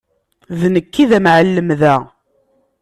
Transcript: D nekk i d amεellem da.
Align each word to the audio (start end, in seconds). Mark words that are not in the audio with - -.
D 0.59 0.61
nekk 0.73 0.93
i 1.03 1.05
d 1.09 1.11
amεellem 1.17 1.69
da. 1.79 1.95